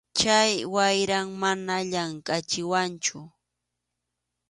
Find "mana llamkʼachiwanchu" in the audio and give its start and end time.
1.41-3.19